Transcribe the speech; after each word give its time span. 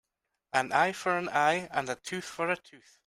An 0.51 0.71
eye 0.71 0.93
for 0.93 1.15
an 1.15 1.29
eye 1.29 1.67
and 1.71 1.87
a 1.87 1.93
tooth 1.95 2.25
for 2.25 2.49
a 2.49 2.57
tooth. 2.57 2.97